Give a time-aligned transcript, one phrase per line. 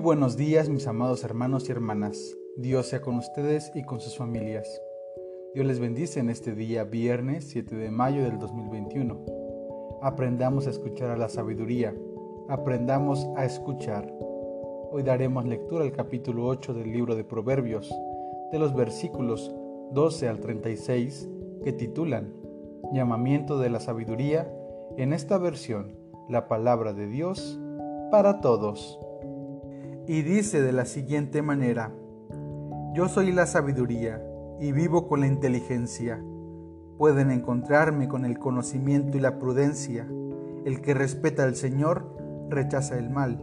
[0.00, 2.34] buenos días mis amados hermanos y hermanas.
[2.56, 4.80] Dios sea con ustedes y con sus familias.
[5.52, 9.98] Dios les bendice en este día viernes 7 de mayo del 2021.
[10.00, 11.94] Aprendamos a escuchar a la sabiduría.
[12.48, 14.10] Aprendamos a escuchar.
[14.90, 17.94] Hoy daremos lectura al capítulo 8 del libro de Proverbios,
[18.52, 19.54] de los versículos
[19.92, 21.28] 12 al 36,
[21.62, 22.32] que titulan
[22.94, 24.50] Llamamiento de la sabiduría,
[24.96, 25.94] en esta versión,
[26.30, 27.60] la palabra de Dios
[28.10, 28.98] para todos
[30.10, 31.92] y dice de la siguiente manera,
[32.94, 34.20] Yo soy la sabiduría
[34.58, 36.20] y vivo con la inteligencia.
[36.98, 40.08] Pueden encontrarme con el conocimiento y la prudencia.
[40.64, 42.12] El que respeta al Señor
[42.48, 43.40] rechaza el mal.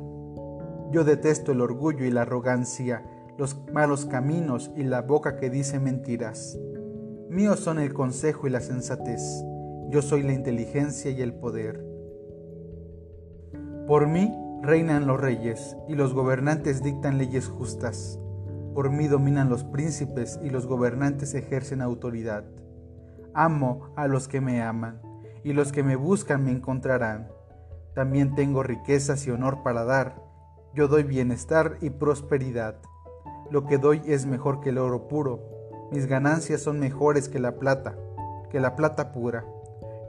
[0.91, 3.02] Yo detesto el orgullo y la arrogancia,
[3.38, 6.59] los malos caminos y la boca que dice mentiras.
[7.29, 9.21] Míos son el consejo y la sensatez.
[9.90, 11.81] Yo soy la inteligencia y el poder.
[13.87, 18.20] Por mí Reinan los reyes y los gobernantes dictan leyes justas.
[18.74, 22.44] Por mí dominan los príncipes y los gobernantes ejercen autoridad.
[23.34, 24.99] Amo a los que me aman
[25.44, 27.30] y los que me buscan me encontrarán.
[27.94, 30.24] También tengo riquezas y honor para dar.
[30.74, 32.77] Yo doy bienestar y prosperidad.
[33.52, 35.40] Lo que doy es mejor que el oro puro.
[35.92, 37.96] Mis ganancias son mejores que la plata,
[38.49, 39.46] que la plata pura.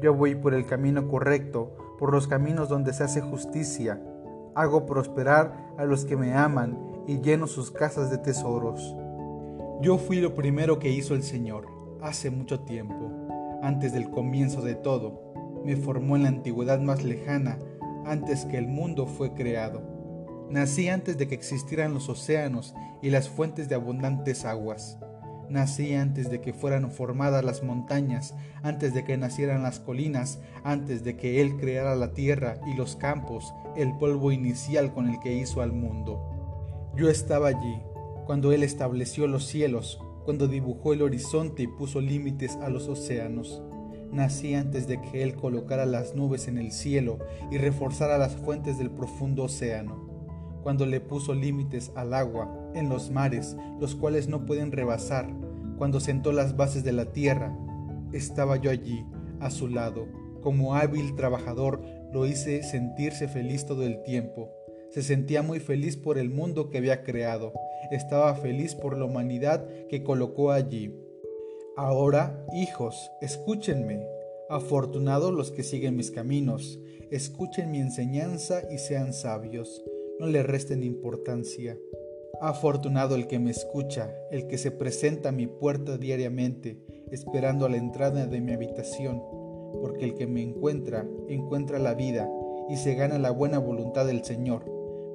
[0.00, 4.00] Yo voy por el camino correcto, por los caminos donde se hace justicia
[4.58, 8.96] hago prosperar a los que me aman y lleno sus casas de tesoros.
[9.80, 11.66] Yo fui lo primero que hizo el Señor,
[12.02, 13.12] hace mucho tiempo,
[13.62, 15.32] antes del comienzo de todo.
[15.64, 17.60] Me formó en la antigüedad más lejana,
[18.04, 19.80] antes que el mundo fue creado.
[20.50, 24.98] Nací antes de que existieran los océanos y las fuentes de abundantes aguas.
[25.50, 31.04] Nací antes de que fueran formadas las montañas, antes de que nacieran las colinas, antes
[31.04, 35.34] de que Él creara la tierra y los campos, el polvo inicial con el que
[35.34, 36.90] hizo al mundo.
[36.96, 37.80] Yo estaba allí,
[38.26, 43.62] cuando Él estableció los cielos, cuando dibujó el horizonte y puso límites a los océanos.
[44.12, 47.18] Nací antes de que Él colocara las nubes en el cielo
[47.50, 50.08] y reforzara las fuentes del profundo océano
[50.62, 55.28] cuando le puso límites al agua en los mares, los cuales no pueden rebasar,
[55.78, 57.56] cuando sentó las bases de la tierra,
[58.12, 59.04] estaba yo allí,
[59.40, 60.06] a su lado,
[60.42, 61.80] como hábil trabajador,
[62.12, 64.50] lo hice sentirse feliz todo el tiempo.
[64.90, 67.52] Se sentía muy feliz por el mundo que había creado,
[67.90, 70.94] estaba feliz por la humanidad que colocó allí.
[71.76, 74.04] Ahora, hijos, escúchenme,
[74.50, 76.78] afortunados los que siguen mis caminos,
[77.10, 79.82] escuchen mi enseñanza y sean sabios
[80.18, 81.78] no le resten importancia.
[82.40, 86.78] Afortunado el que me escucha, el que se presenta a mi puerta diariamente,
[87.10, 89.22] esperando a la entrada de mi habitación,
[89.80, 92.30] porque el que me encuentra, encuentra la vida
[92.68, 94.64] y se gana la buena voluntad del Señor,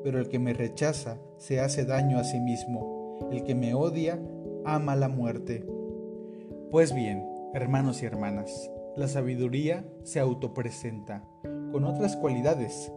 [0.04, 4.20] pero el que me rechaza se hace daño a sí mismo, el que me odia
[4.66, 5.66] ama la muerte.
[6.72, 7.24] Pues bien,
[7.54, 11.24] hermanos y hermanas, la sabiduría se autopresenta
[11.72, 12.92] con otras cualidades,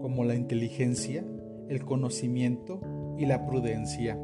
[0.00, 1.22] como la inteligencia,
[1.68, 2.80] el conocimiento
[3.18, 4.18] y la prudencia.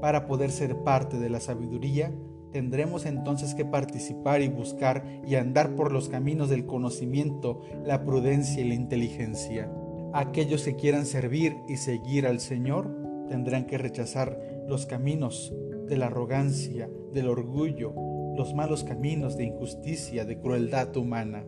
[0.00, 2.12] Para poder ser parte de la sabiduría,
[2.52, 8.62] tendremos entonces que participar y buscar y andar por los caminos del conocimiento, la prudencia
[8.62, 9.70] y la inteligencia.
[10.12, 12.96] Aquellos que quieran servir y seguir al Señor
[13.28, 15.54] tendrán que rechazar los caminos
[15.86, 17.92] de la arrogancia, del orgullo,
[18.36, 21.44] los malos caminos de injusticia, de crueldad humana.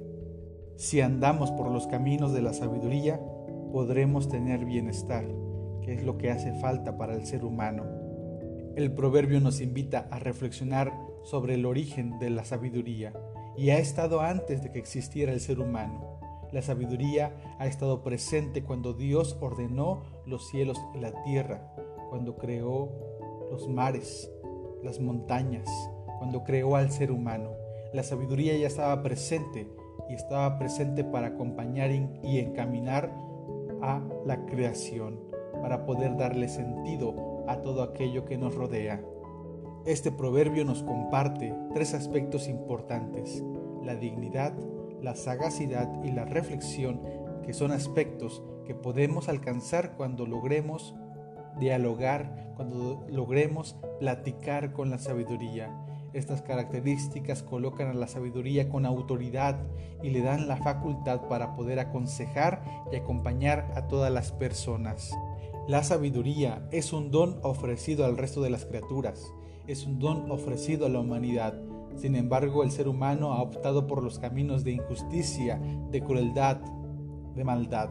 [0.77, 3.21] Si andamos por los caminos de la sabiduría,
[3.73, 5.25] podremos tener bienestar,
[5.83, 7.85] que es lo que hace falta para el ser humano.
[8.75, 13.13] El proverbio nos invita a reflexionar sobre el origen de la sabiduría
[13.57, 16.19] y ha estado antes de que existiera el ser humano.
[16.53, 21.75] La sabiduría ha estado presente cuando Dios ordenó los cielos y la tierra,
[22.09, 22.91] cuando creó
[23.51, 24.31] los mares,
[24.83, 25.69] las montañas,
[26.19, 27.51] cuando creó al ser humano.
[27.93, 29.69] La sabiduría ya estaba presente
[30.09, 33.15] y estaba presente para acompañar y encaminar
[33.83, 35.32] a la creación
[35.63, 39.01] para poder darle sentido a todo aquello que nos rodea.
[39.87, 43.43] Este proverbio nos comparte tres aspectos importantes,
[43.83, 44.53] la dignidad,
[45.01, 47.01] la sagacidad y la reflexión,
[47.45, 50.95] que son aspectos que podemos alcanzar cuando logremos
[51.59, 55.71] dialogar, cuando logremos platicar con la sabiduría
[56.13, 59.59] estas características colocan a la sabiduría con autoridad
[60.03, 62.63] y le dan la facultad para poder aconsejar
[62.93, 65.17] y acompañar a todas las personas.
[65.69, 69.33] La sabiduría es un don ofrecido al resto de las criaturas,
[69.69, 71.55] es un don ofrecido a la humanidad.
[71.95, 75.63] Sin embargo, el ser humano ha optado por los caminos de injusticia,
[75.93, 76.61] de crueldad,
[77.37, 77.91] de maldad.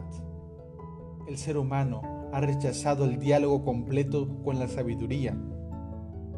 [1.26, 5.34] El ser humano ha rechazado el diálogo completo con la sabiduría.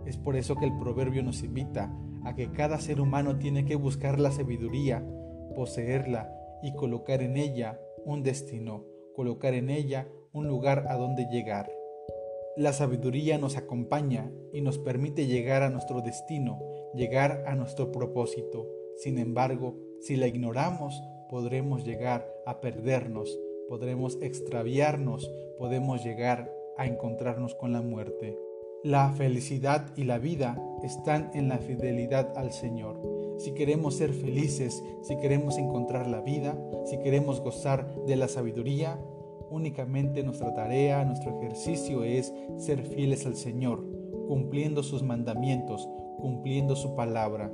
[0.06, 1.92] Es por eso que el proverbio nos invita
[2.22, 5.04] a que cada ser humano tiene que buscar la sabiduría,
[5.56, 6.30] poseerla
[6.62, 8.84] y colocar en ella un destino,
[9.16, 11.70] colocar en ella un lugar a donde llegar.
[12.56, 16.60] La sabiduría nos acompaña y nos permite llegar a nuestro destino,
[16.92, 18.68] llegar a nuestro propósito.
[18.96, 21.00] Sin embargo, si la ignoramos,
[21.30, 23.38] podremos llegar a perdernos,
[23.68, 28.36] podremos extraviarnos, podemos llegar a encontrarnos con la muerte.
[28.82, 33.00] La felicidad y la vida están en la fidelidad al Señor.
[33.38, 38.98] Si queremos ser felices, si queremos encontrar la vida, si queremos gozar de la sabiduría,
[39.54, 43.86] únicamente nuestra tarea, nuestro ejercicio es ser fieles al Señor,
[44.26, 47.52] cumpliendo sus mandamientos, cumpliendo su palabra.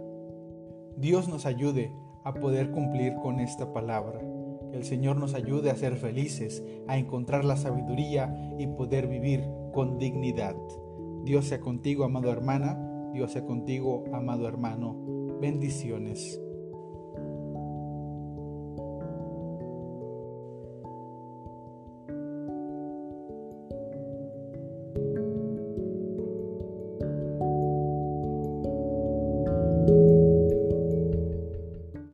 [0.97, 1.93] Dios nos ayude
[2.25, 4.20] a poder cumplir con esta palabra.
[4.70, 9.44] Que el Señor nos ayude a ser felices, a encontrar la sabiduría y poder vivir
[9.73, 10.56] con dignidad.
[11.25, 12.79] Dios sea contigo, amado hermana.
[13.12, 14.96] Dios sea contigo, amado hermano.
[15.41, 16.41] Bendiciones.